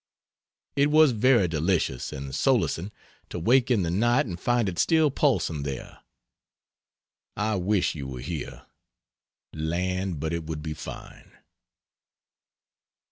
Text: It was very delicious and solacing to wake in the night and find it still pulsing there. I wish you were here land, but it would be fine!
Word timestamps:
It 0.75 0.89
was 0.89 1.11
very 1.11 1.47
delicious 1.47 2.11
and 2.11 2.33
solacing 2.33 2.91
to 3.29 3.37
wake 3.37 3.69
in 3.69 3.83
the 3.83 3.91
night 3.91 4.25
and 4.25 4.39
find 4.39 4.67
it 4.67 4.79
still 4.79 5.11
pulsing 5.11 5.61
there. 5.61 5.99
I 7.37 7.57
wish 7.57 7.93
you 7.93 8.07
were 8.07 8.19
here 8.19 8.65
land, 9.53 10.19
but 10.19 10.33
it 10.33 10.45
would 10.45 10.63
be 10.63 10.73
fine! 10.73 11.31